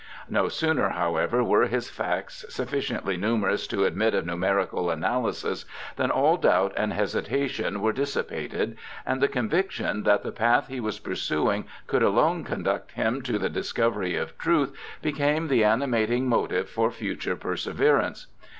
[0.31, 5.63] No sooner, however, were his facts sufficiently numerous to admit of numerical analysis
[5.95, 10.79] than all doubt and hesi tation were dissipated, and the conviction that the path he
[10.79, 16.27] was pursuing could alone conduct him to the dis covery of truth became the animating
[16.27, 18.25] motive for future perseverance.